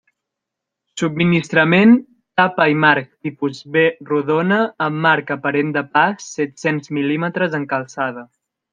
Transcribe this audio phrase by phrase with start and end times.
[1.01, 1.93] Subministrament
[2.41, 8.31] tapa i marc Tipus B rodona amb marc aparent de pas set-cents mil·límetres en calçada.